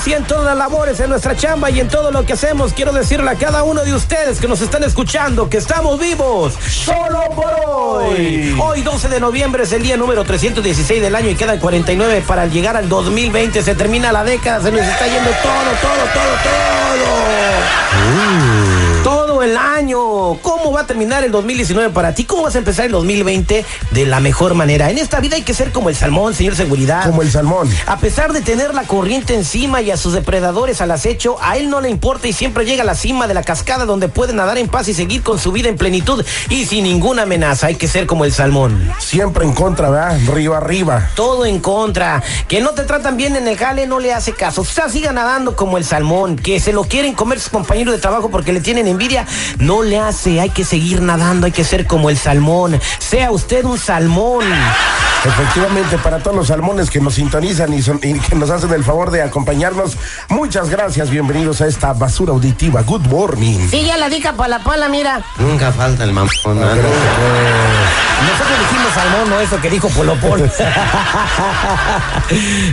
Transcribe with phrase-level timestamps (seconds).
[0.00, 2.24] Puesta en Dios y en todas las labores, en nuestra chamba y en todo lo
[2.24, 5.98] que hacemos, quiero decirle a cada uno de ustedes que nos están escuchando que estamos
[5.98, 8.56] vivos solo por hoy.
[8.60, 12.46] Hoy, 12 de noviembre, es el día número 316 del año y quedan 49 para
[12.46, 13.62] llegar al 2020.
[13.62, 17.20] Se termina la década, se nos está yendo todo, todo, todo, todo.
[19.42, 20.34] El año.
[20.42, 22.24] ¿Cómo va a terminar el 2019 para ti?
[22.24, 24.90] ¿Cómo vas a empezar el 2020 de la mejor manera?
[24.90, 27.06] En esta vida hay que ser como el salmón, señor seguridad.
[27.06, 27.68] Como el salmón.
[27.86, 31.70] A pesar de tener la corriente encima y a sus depredadores al acecho, a él
[31.70, 34.58] no le importa y siempre llega a la cima de la cascada donde puede nadar
[34.58, 37.68] en paz y seguir con su vida en plenitud y sin ninguna amenaza.
[37.68, 38.92] Hay que ser como el salmón.
[38.98, 40.18] Siempre en contra, ¿verdad?
[40.32, 41.08] Río arriba.
[41.14, 42.22] Todo en contra.
[42.46, 44.60] Que no te tratan bien en el jale no le hace caso.
[44.60, 46.36] O sea, siga nadando como el salmón.
[46.36, 49.26] Que se lo quieren comer sus compañeros de trabajo porque le tienen envidia.
[49.58, 50.40] No le hace.
[50.40, 51.46] Hay que seguir nadando.
[51.46, 52.80] Hay que ser como el salmón.
[52.98, 54.44] Sea usted un salmón.
[55.24, 58.82] Efectivamente, para todos los salmones que nos sintonizan y, son- y que nos hacen el
[58.82, 59.98] favor de acompañarnos,
[60.30, 61.10] muchas gracias.
[61.10, 62.80] Bienvenidos a esta basura auditiva.
[62.82, 63.68] Good morning.
[63.70, 65.20] Sí, ya la dica para la pala, mira.
[65.36, 66.30] Nunca falta el mamón.
[66.46, 66.54] ¿no?
[66.54, 66.90] Nosotros
[68.60, 70.50] dijimos salmón, no eso que dijo Polopol.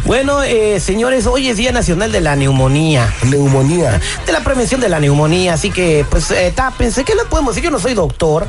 [0.06, 3.14] bueno, eh, señores, hoy es Día Nacional de la Neumonía.
[3.24, 4.00] Neumonía.
[4.26, 7.04] De la prevención de la neumonía, así que, pues, eh, tápense.
[7.04, 7.66] ¿Qué le podemos decir?
[7.66, 8.48] Yo no soy doctor.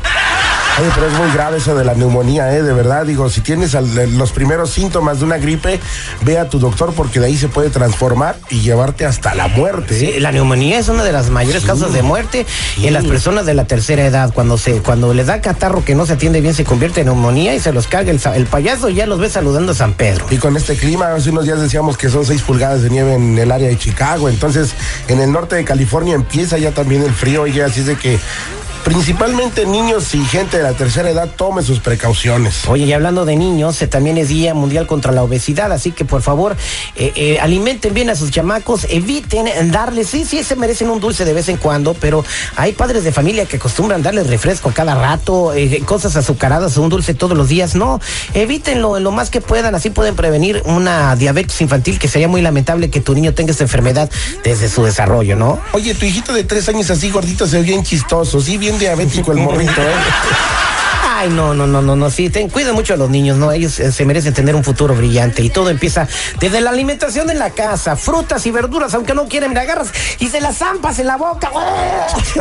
[0.80, 2.62] Oye, pero es muy grave eso de la neumonía, ¿eh?
[2.62, 5.80] De verdad, digo, si tienes al- los primeros síntomas de una gripe,
[6.22, 9.96] ve a tu doctor porque de ahí se puede transformar y llevarte hasta la muerte.
[9.96, 10.12] ¿eh?
[10.14, 12.46] Sí, la neumonía es una de las mayores causas de muerte
[12.80, 14.32] en las personas de la tercera edad.
[14.32, 17.54] Cuando se, cuando les da catarro que no se atiende bien, se convierte en neumonía
[17.54, 20.26] y se los carga el, el payaso y ya los ve saludando a San Pedro.
[20.30, 23.36] Y con este clima, hace unos días decíamos que son 6 pulgadas de nieve en
[23.36, 24.28] el área de Chicago.
[24.28, 24.74] Entonces,
[25.08, 27.42] en el norte de California empieza ya también el frío.
[27.42, 28.18] Oye, así es de que
[28.88, 32.66] principalmente niños y gente de la tercera edad tome sus precauciones.
[32.68, 36.06] Oye, y hablando de niños, eh, también es Día Mundial contra la Obesidad, así que
[36.06, 36.56] por favor,
[36.96, 41.26] eh, eh, alimenten bien a sus chamacos, eviten darles, sí, sí, se merecen un dulce
[41.26, 42.24] de vez en cuando, pero
[42.56, 47.12] hay padres de familia que acostumbran darles refresco cada rato, eh, cosas azucaradas, un dulce
[47.12, 48.00] todos los días, no,
[48.32, 52.40] evítenlo en lo más que puedan, así pueden prevenir una diabetes infantil, que sería muy
[52.40, 54.10] lamentable que tu niño tenga esta enfermedad
[54.44, 55.60] desde su desarrollo, ¿no?
[55.74, 59.32] Oye, tu hijito de tres años así gordito se ve bien chistoso, sí, bien diabético
[59.32, 59.94] el morrito, ¿eh?
[61.20, 63.50] Ay, no, no, no, no, no, sí, ten, cuiden mucho a los niños, ¿no?
[63.50, 66.06] Ellos eh, se merecen tener un futuro brillante y todo empieza
[66.38, 69.88] desde la alimentación en la casa, frutas y verduras, aunque no quieren, me agarras
[70.20, 71.50] y se las zampas en la boca.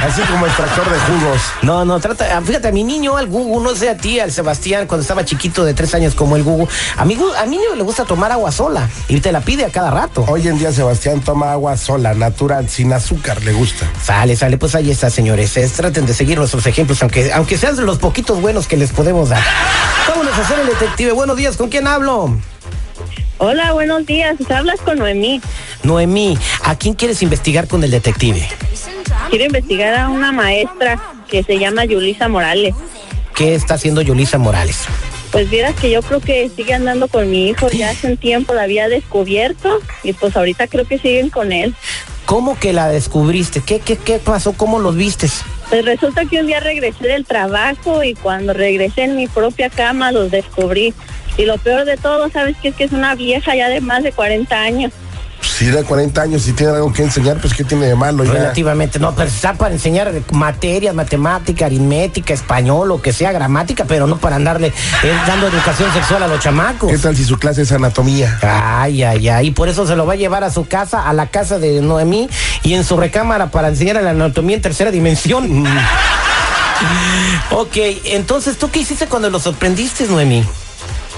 [0.00, 1.40] Así como extractor de jugos.
[1.60, 4.32] No, no, trata, ah, fíjate, a mi niño, al Gugu, no sé a ti, al
[4.32, 7.74] Sebastián, cuando estaba chiquito de tres años como el Gugu, a mi, a mi niño
[7.76, 10.24] le gusta tomar agua sola y te la pide a cada rato.
[10.26, 13.86] Hoy en día Sebastián toma agua sola, natural, sin azúcar, le gusta.
[14.02, 15.54] Sale, sale, pues ahí está, señores.
[15.58, 18.92] Es- traten de seguir nuestros ejemplos, aunque, aunque sean de los poquitos buenos que les
[18.92, 19.42] podemos dar.
[20.08, 21.10] Vámonos a hacer el detective.
[21.10, 22.38] Buenos días, ¿con quién hablo?
[23.38, 24.36] Hola, buenos días.
[24.48, 25.40] Hablas con Noemí.
[25.82, 28.48] Noemí, ¿a quién quieres investigar con el detective?
[29.30, 32.76] Quiero investigar a una maestra que se llama Yulisa Morales.
[33.34, 34.84] ¿Qué está haciendo Yulisa Morales?
[35.32, 37.70] Pues vieras que yo creo que sigue andando con mi hijo.
[37.70, 41.74] Ya hace un tiempo la había descubierto y pues ahorita creo que siguen con él.
[42.24, 43.60] ¿Cómo que la descubriste?
[43.62, 44.52] ¿Qué, qué, qué pasó?
[44.52, 45.42] ¿Cómo los vistes?
[45.70, 50.10] Pues resulta que un día regresé del trabajo y cuando regresé en mi propia cama
[50.10, 50.92] los descubrí.
[51.38, 52.68] Y lo peor de todo, ¿sabes qué?
[52.68, 54.92] Es que es una vieja ya de más de 40 años.
[55.42, 58.24] Si de 40 años y tiene algo que enseñar, pues ¿qué tiene de malo?
[58.24, 58.32] Ya?
[58.32, 64.06] Relativamente, no, pero está para enseñar materias, matemática, aritmética, español, lo que sea, gramática, pero
[64.06, 66.90] no para andarle eh, dando educación sexual a los chamacos.
[66.90, 68.38] ¿Qué tal si su clase es anatomía?
[68.42, 71.12] Ay, ay, ay, y por eso se lo va a llevar a su casa, a
[71.12, 72.28] la casa de Noemí,
[72.62, 75.66] y en su recámara para enseñar la anatomía en tercera dimensión.
[77.50, 80.44] ok, entonces, ¿tú qué hiciste cuando lo sorprendiste, Noemí?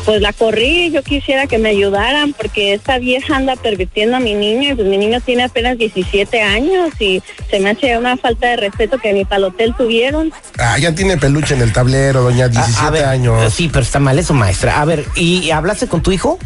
[0.04, 4.34] Pues la corrí, yo quisiera que me ayudaran porque esta vieja anda pervirtiendo a mi
[4.34, 8.49] niño y pues mi niño tiene apenas 17 años y se me hace una falta
[8.49, 10.32] de respeto que ni para el hotel tuvieron.
[10.58, 13.54] Ah, ya tiene peluche en el tablero, doña, 17 A- a ver, años.
[13.54, 14.81] Sí, pero está mal eso, maestra.
[14.81, 16.37] A ver, ¿y hablaste con tu hijo?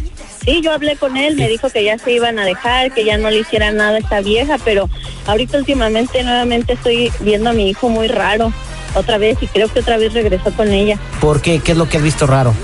[0.45, 3.17] Sí, yo hablé con él, me dijo que ya se iban a dejar, que ya
[3.17, 4.89] no le hiciera nada a esta vieja, pero
[5.27, 8.53] ahorita últimamente nuevamente estoy viendo a mi hijo muy raro,
[8.95, 10.99] otra vez, y creo que otra vez regresó con ella.
[11.23, 11.59] ¿Por qué?
[11.61, 12.55] ¿Qué es lo que has visto raro?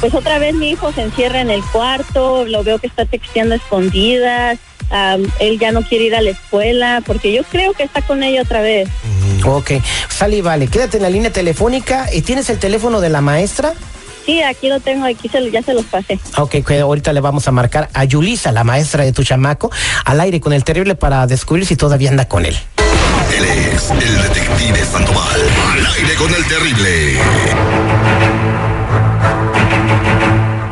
[0.00, 3.54] Pues otra vez mi hijo se encierra en el cuarto, lo veo que está texteando
[3.54, 4.58] a escondidas,
[5.40, 8.42] él ya no quiere ir a la escuela, porque yo creo que está con ella
[8.42, 8.88] otra vez.
[9.44, 9.72] Ok,
[10.08, 12.08] sale y vale, quédate en la línea telefónica.
[12.12, 13.72] ¿Y tienes el teléfono de la maestra?
[14.24, 16.18] Sí, aquí lo tengo, aquí se, lo- ya se los pasé.
[16.36, 19.70] Ok, ahorita le vamos a marcar a Yulisa, la maestra de tu chamaco,
[20.04, 22.56] al aire con el terrible para descubrir si todavía anda con él.
[23.36, 25.40] Él es el detective Sandoval.
[25.72, 27.18] Al aire con el terrible.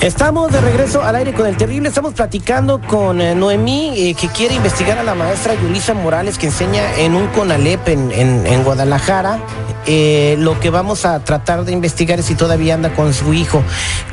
[0.04, 1.88] Estamos de regreso al aire con el terrible.
[1.88, 6.46] Estamos platicando con eh, Noemí, eh, que quiere investigar a la maestra Yulisa Morales, que
[6.46, 9.38] enseña en un CONALEP en, en- en Guadalajara.
[9.86, 13.62] Eh, lo que vamos a tratar de investigar es si todavía anda con su hijo.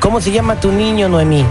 [0.00, 1.44] ¿Cómo se llama tu niño, Noemí?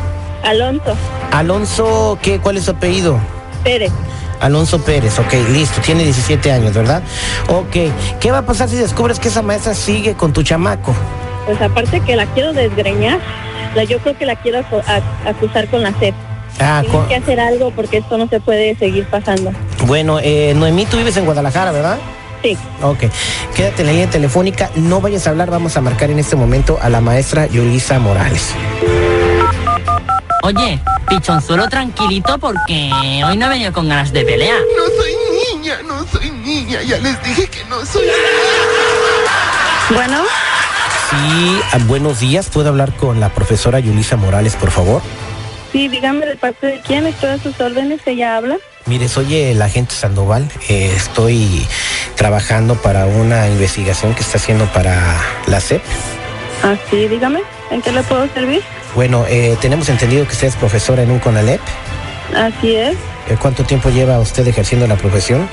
[0.43, 0.95] Alonso
[1.31, 2.39] Alonso, ¿qué?
[2.39, 3.19] ¿Cuál es su apellido?
[3.63, 3.91] Pérez.
[4.39, 7.03] Alonso Pérez, ok, listo, tiene 17 años, ¿verdad?
[7.47, 7.75] Ok,
[8.19, 10.95] ¿qué va a pasar si descubres que esa maestra sigue con tu chamaco?
[11.45, 13.19] Pues aparte que la quiero desgreñar,
[13.75, 14.59] la, yo creo que la quiero
[15.25, 16.13] acusar con la SEP.
[16.59, 19.51] Ah, Tienen con- que hacer algo porque esto no se puede seguir pasando.
[19.85, 21.97] bueno, eh, Noemí, tú vives en Guadalajara, ¿verdad?
[22.43, 22.57] Sí.
[22.81, 23.03] Ok,
[23.55, 26.79] quédate en la línea telefónica, no vayas a hablar, vamos a marcar en este momento
[26.81, 28.49] a la maestra Yulisa Morales.
[30.43, 32.89] Oye, pichonzuelo tranquilito porque
[33.25, 34.55] hoy no he venido con ganas de pelea.
[34.75, 35.13] No soy
[35.53, 36.81] niña, no soy niña.
[36.81, 38.07] Ya les dije que no soy
[39.93, 40.23] Bueno,
[41.11, 45.01] Sí, ah, buenos días, ¿puedo hablar con la profesora Yulisa Morales, por favor?
[45.71, 48.57] sí, dígame de parte de quién, estoy a sus órdenes, ella habla.
[48.85, 50.49] Mire, soy el agente Sandoval.
[50.69, 51.65] eh, estoy
[52.15, 55.17] trabajando para una investigación que está haciendo para
[55.47, 55.81] la CEP.
[56.63, 57.41] Ah, sí, dígame,
[57.71, 58.61] ¿en qué le puedo servir?
[58.95, 61.61] Bueno, eh, tenemos entendido que usted es profesora en un CONALEP.
[62.35, 62.95] Así es.
[63.29, 65.47] Eh, ¿Cuánto tiempo lleva usted ejerciendo la profesión?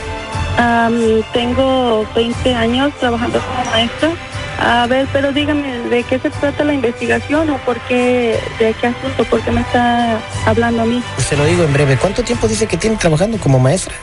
[0.57, 4.11] Am, tengo 20 años trabajando como maestra.
[4.61, 8.89] A ver, pero dígame, ¿de qué se trata la investigación o por qué, de qué
[8.89, 11.03] asunto, por qué me está hablando a mí?
[11.19, 11.97] Se lo digo en breve.
[11.97, 13.95] ¿Cuánto tiempo dice que tiene trabajando como maestra?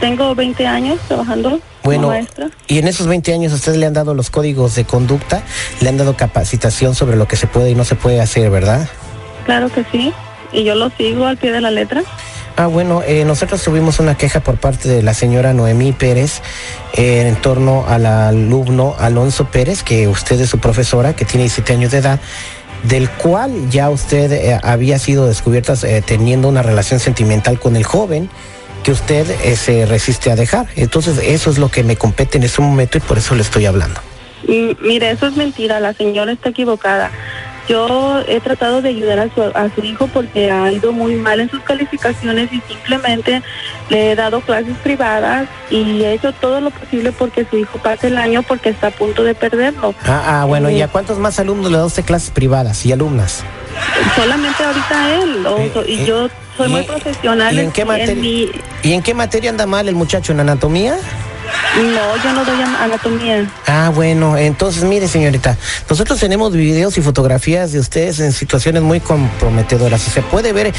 [0.00, 2.48] Tengo 20 años trabajando Bueno, como maestra.
[2.66, 5.42] y en esos 20 años ustedes le han dado los códigos de conducta,
[5.80, 8.88] le han dado capacitación sobre lo que se puede y no se puede hacer, ¿verdad?
[9.44, 10.12] Claro que sí.
[10.52, 12.02] Y yo lo sigo al pie de la letra.
[12.60, 16.42] Ah, bueno, eh, nosotros tuvimos una queja por parte de la señora Noemí Pérez
[16.92, 21.72] eh, en torno al alumno Alonso Pérez, que usted es su profesora, que tiene 17
[21.72, 22.20] años de edad,
[22.82, 25.72] del cual ya usted eh, había sido descubierta
[26.04, 28.28] teniendo una relación sentimental con el joven
[28.84, 29.24] que usted
[29.54, 30.66] se resiste a dejar.
[30.76, 33.64] Entonces, eso es lo que me compete en este momento y por eso le estoy
[33.64, 34.02] hablando.
[34.46, 37.10] Mm, Mire, eso es mentira, la señora está equivocada.
[37.70, 41.38] Yo he tratado de ayudar a su, a su hijo porque ha ido muy mal
[41.38, 43.42] en sus calificaciones y simplemente
[43.90, 48.08] le he dado clases privadas y he hecho todo lo posible porque su hijo pase
[48.08, 49.94] el año porque está a punto de perderlo.
[50.04, 52.90] Ah, ah bueno, ¿y Eh, a cuántos más alumnos le da usted clases privadas y
[52.90, 53.44] alumnas?
[54.16, 57.84] Solamente ahorita él, o- Eh, y eh, yo soy ¿y- muy profesional ¿Y en qué,
[58.16, 58.50] mi-
[58.82, 60.32] ¿Y en qué materia anda mal el muchacho?
[60.32, 60.96] ¿En anatomía?
[61.76, 63.48] No, yo no doy an- anatomía.
[63.66, 65.56] Ah, bueno, entonces mire señorita,
[65.88, 70.72] nosotros tenemos videos y fotografías de ustedes en situaciones muy comprometedoras se puede ver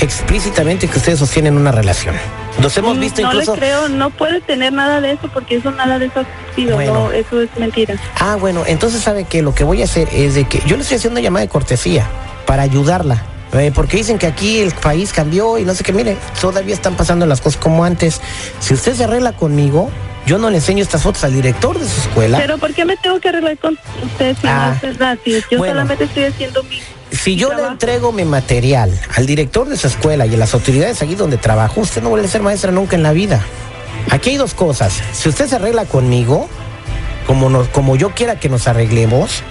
[0.00, 2.14] explícitamente que ustedes sostienen una relación.
[2.60, 3.52] Los hemos Mm, visto no incluso...
[3.54, 6.74] le creo, no puede tener nada de eso porque eso nada de eso ha existido,
[6.76, 6.94] Bueno.
[6.94, 7.94] no, eso es mentira.
[8.18, 10.82] Ah, bueno, entonces sabe que lo que voy a hacer es de que yo le
[10.82, 12.06] estoy haciendo una llamada de cortesía
[12.46, 13.24] para ayudarla.
[13.52, 16.94] eh, porque dicen que aquí el país cambió y no sé qué, mire, todavía están
[16.94, 18.20] pasando las cosas como antes.
[18.60, 19.90] Si usted se arregla conmigo,
[20.26, 22.38] yo no le enseño estas fotos al director de su escuela.
[22.38, 25.18] Pero ¿por qué me tengo que arreglar con usted si Ah, no es verdad?
[25.24, 25.72] Si yo bueno.
[25.74, 26.80] solamente estoy haciendo mi...
[27.10, 27.72] Si mi yo le trabajo.
[27.72, 31.80] entrego mi material al director de su escuela y a las autoridades aquí donde trabajo,
[31.80, 33.40] usted no vuelve a ser maestra nunca en la vida.
[34.10, 34.94] Aquí hay dos cosas.
[35.12, 36.48] Si usted se arregla conmigo,
[37.26, 39.42] como, nos, como yo quiera que nos arreglemos,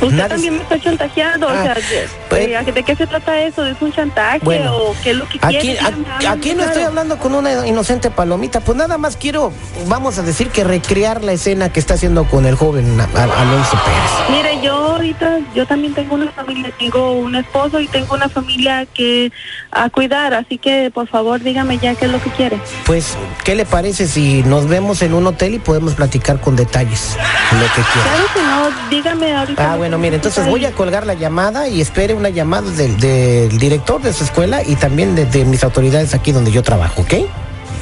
[0.00, 3.06] Usted nadie- también me está chantajeando, Ah, o sea, de, pues- de- ¿de qué se
[3.06, 3.66] trata eso?
[3.66, 5.78] ¿Es un chantaje Bueno, o qué es lo que Aquí, quiere?
[5.80, 6.70] a- Dígame, háblame aquí no claro.
[6.70, 9.52] estoy hablando con una inocente palomita, pues nada más quiero,
[9.86, 14.30] vamos a decir que recrear la escena que está haciendo con el joven Alonso Pérez.
[14.30, 18.86] Mire, yo ahorita, yo también tengo una familia, tengo un esposo y tengo una familia
[18.86, 19.30] que
[19.70, 22.58] a cuidar, así que por favor dígame ya qué es lo que quiere.
[22.86, 27.16] Pues, ¿qué le parece si nos vemos en un hotel y podemos platicar con detalles
[27.52, 28.08] lo que quiera?
[28.10, 29.72] Claro que no, dígame ahorita.
[29.72, 33.00] Ah, lo bueno, mire, entonces voy a colgar la llamada y espere una llamada del,
[33.00, 37.02] del director de su escuela y también de, de mis autoridades aquí donde yo trabajo,
[37.02, 37.14] ¿ok?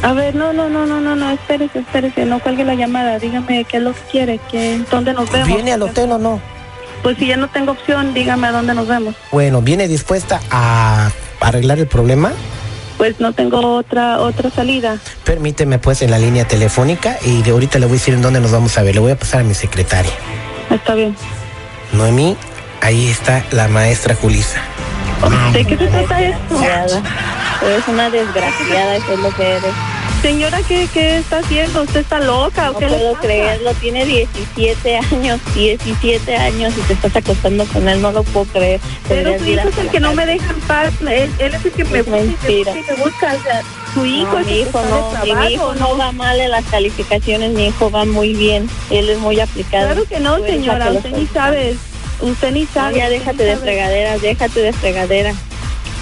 [0.00, 3.62] A ver, no, no, no, no, no, no, espérese, espérese, no cuelgue la llamada, dígame
[3.66, 5.48] qué es lo que quiere, que, dónde nos vemos.
[5.48, 6.40] ¿Viene al hotel o no?
[7.02, 9.14] Pues si ya no tengo opción, dígame a dónde nos vemos.
[9.30, 11.10] Bueno, ¿viene dispuesta a
[11.40, 12.32] arreglar el problema?
[12.96, 14.96] Pues no tengo otra otra salida.
[15.24, 18.40] Permíteme pues en la línea telefónica y de ahorita le voy a decir en dónde
[18.40, 18.94] nos vamos a ver.
[18.94, 20.12] Le voy a pasar a mi secretaria.
[20.70, 21.14] Está bien.
[21.92, 22.37] Noemí,
[22.80, 24.61] ahí está la maestra Julisa.
[25.52, 26.61] ¿De qué se trata esto?
[27.64, 29.73] Eres una desgraciada, eso es lo que eres.
[30.23, 31.83] Señora, ¿qué, qué está haciendo?
[31.83, 33.25] ¿Usted está loca o No qué puedo pasa?
[33.25, 38.47] creerlo, tiene 17 años, 17 años y te estás acostando con él, no lo puedo
[38.47, 38.80] creer.
[39.09, 40.92] Pero su hijo es el que no me deja en paz.
[41.02, 42.73] Él, él es el que me Es busca mentira.
[42.73, 43.35] y me busca.
[43.35, 43.62] O sea,
[43.95, 46.64] su hijo No, es mi hijo no, y mi hijo no va mal en las
[46.66, 49.87] calificaciones, mi hijo va muy bien, él es muy aplicado.
[49.87, 50.90] Claro que no, señora.
[50.92, 51.76] Usted ni sabe.
[52.21, 52.97] Usted ni No, sabe.
[52.99, 53.62] ya déjate de sabe.
[53.64, 55.35] fregaderas, déjate de fregadera.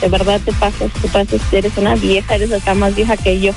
[0.01, 3.53] De verdad te pasas, te pasas, eres una vieja, eres acá más vieja que yo.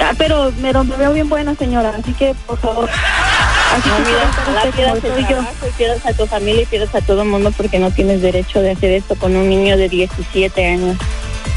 [0.00, 1.92] Ah, pero, pero me veo bien buena, señora.
[1.98, 2.88] Así que, por favor.
[2.88, 7.22] Así No, que mira, ojalá trabajo y pierdas a tu familia y pierdas a todo
[7.22, 10.96] el mundo porque no tienes derecho de hacer esto con un niño de 17 años.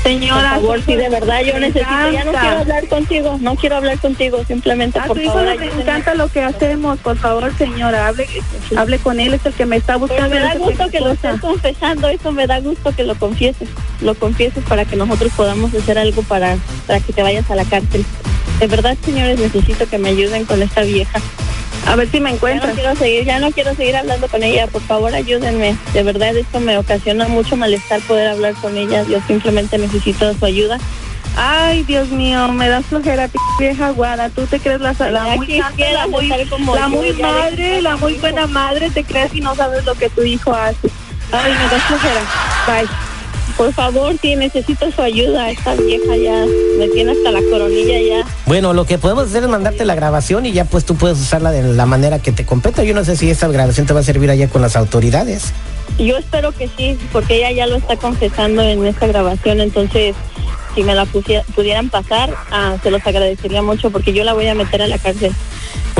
[0.03, 3.75] Señora, por favor, sí, de verdad, yo necesito, ya no quiero hablar contigo, no quiero
[3.75, 5.60] hablar contigo, simplemente A por tu hijo favor.
[5.60, 7.00] le encanta lo que hacemos.
[7.00, 8.27] Por favor, señora, hable,
[8.75, 9.33] hable con él.
[9.33, 10.29] Es el que me está buscando.
[10.33, 13.69] me da gusto que lo estés confesando, eso me da gusto que lo confieses,
[14.01, 16.57] lo confieses para que nosotros podamos hacer algo para,
[16.88, 18.05] para que te vayas a la cárcel.
[18.60, 21.19] De verdad, señores, necesito que me ayuden con esta vieja.
[21.88, 24.67] A ver si me Ya no quiero seguir, ya no quiero seguir hablando con ella,
[24.67, 25.75] por favor ayúdenme.
[25.93, 29.03] De verdad esto me ocasiona mucho malestar poder hablar con ella.
[29.03, 30.77] Yo simplemente necesito su ayuda.
[31.38, 34.29] Ay, Dios mío, me das flojera, p vieja guada.
[34.29, 37.95] Tú te crees la, la muy santa, la muy, como la yo, muy madre, la
[37.95, 38.89] muy buena madre.
[38.89, 40.89] Te crees y no sabes lo que tu hijo hace.
[41.31, 42.21] Ay, me das flojera.
[42.67, 43.00] Bye.
[43.58, 45.50] Por favor, sí, necesito su ayuda.
[45.51, 46.46] Esta vieja ya
[46.77, 48.25] me tiene hasta la coronilla ya.
[48.46, 51.51] Bueno, lo que podemos hacer es mandarte la grabación y ya pues tú puedes usarla
[51.51, 52.84] de la manera que te competa.
[52.84, 55.53] Yo no sé si esta grabación te va a servir allá con las autoridades.
[55.98, 60.15] Yo espero que sí, porque ella ya lo está confesando en esta grabación, entonces
[60.74, 64.55] si me la pudieran pasar, ah, se los agradecería mucho porque yo la voy a
[64.55, 65.34] meter a la cárcel.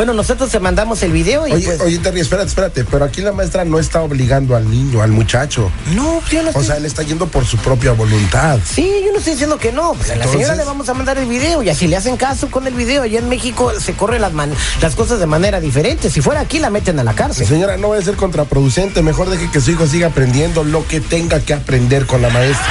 [0.01, 1.79] Bueno, nosotros te mandamos el video y Oye, pues...
[1.81, 5.72] oye, Terry, espérate, espérate, pero aquí la maestra no está obligando al niño, al muchacho.
[5.93, 6.65] No, yo no O estoy...
[6.65, 8.58] sea, él está yendo por su propia voluntad.
[8.65, 9.93] Sí, yo no estoy diciendo que no.
[9.93, 12.50] Pues a la señora le vamos a mandar el video y así le hacen caso
[12.50, 13.03] con el video.
[13.03, 16.10] Allá en México se corren las, man- las cosas de manera diferente.
[16.10, 17.46] Si fuera aquí la meten a la cárcel.
[17.46, 19.03] Señora, no vaya a ser contraproducente.
[19.03, 22.65] Mejor deje que su hijo siga aprendiendo lo que tenga que aprender con la maestra.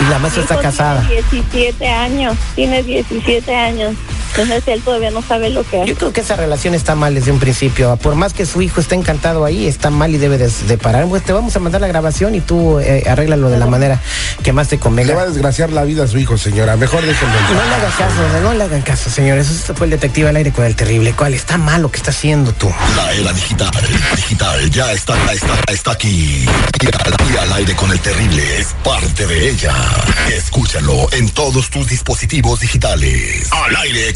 [0.00, 1.06] Y la maestra está Mi hijo casada.
[1.06, 3.94] Tiene 17 años, tiene 17 años.
[4.30, 5.88] Entonces él todavía no sabe lo que hace.
[5.90, 7.96] Yo creo que esa relación está mal desde un principio.
[7.96, 11.06] Por más que su hijo esté encantado ahí, está mal y debe de, de parar.
[11.08, 14.00] Pues te vamos a mandar la grabación y tú eh, arréglalo de la manera
[14.42, 15.26] que más te Le va a convenga.
[15.26, 16.76] desgraciar la vida a su hijo, señora.
[16.76, 17.34] Mejor déjenlo.
[17.36, 19.50] en No le hagas caso, no le hagan caso, señores.
[19.50, 21.12] Eso fue el detective al aire con el terrible.
[21.14, 21.34] ¿Cuál?
[21.34, 22.70] Está mal lo que está haciendo tú.
[22.96, 23.70] La era digital,
[24.16, 26.46] digital, ya está, está, está aquí.
[26.80, 29.74] Y al, y al aire con el terrible es parte de ella.
[30.36, 33.48] Escúchalo en todos tus dispositivos digitales.
[33.50, 34.14] Al aire